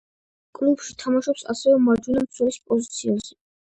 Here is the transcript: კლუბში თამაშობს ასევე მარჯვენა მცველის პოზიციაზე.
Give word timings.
კლუბში 0.59 0.95
თამაშობს 1.03 1.45
ასევე 1.55 1.81
მარჯვენა 1.89 2.25
მცველის 2.25 2.59
პოზიციაზე. 2.73 3.43